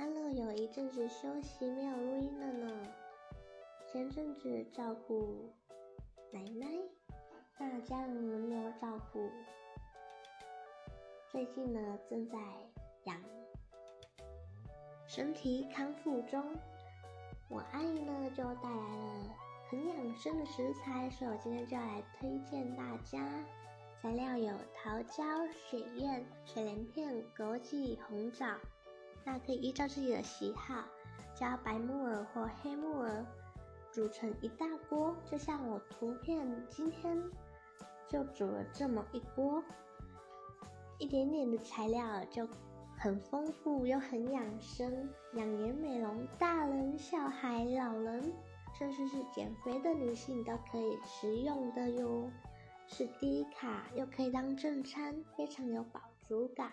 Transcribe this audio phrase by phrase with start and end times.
[0.00, 2.86] Hello，有一阵子休息没有录音了呢。
[3.84, 5.50] 前阵子照顾
[6.30, 6.68] 奶奶，
[7.58, 9.28] 大家轮流照顾。
[11.28, 12.38] 最近呢，正在
[13.06, 13.20] 养，
[15.08, 16.54] 身体康复中。
[17.48, 19.36] 我阿姨呢，就带来了
[19.68, 23.28] 很养生的食材，所以我今天就要来推荐大家。
[24.00, 28.46] 材料有桃胶、雪燕、水莲片、枸杞、红枣。
[29.30, 30.82] 那可以依照自己的喜好，
[31.34, 33.26] 加白木耳或黑木耳，
[33.92, 35.14] 煮成一大锅。
[35.30, 37.22] 就像我图片今天
[38.08, 39.62] 就煮了这么一锅，
[40.98, 42.48] 一点点的材料就
[42.96, 48.32] 很丰富又很养生，养颜美容，大人、小孩、老人，
[48.78, 52.30] 甚至是减肥的女性都可以食用的哟。
[52.86, 56.72] 是低卡又可以当正餐，非常有饱足感。